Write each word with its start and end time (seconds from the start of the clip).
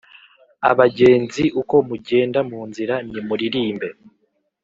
Abagenzi 0.69 1.43
Uko 1.61 1.75
Mugenda 1.89 2.39
Mu 2.49 2.59
Nzira 2.69 2.95
Nimuririmbe 3.11 3.87